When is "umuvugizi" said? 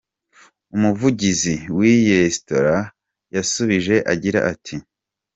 0.75-1.55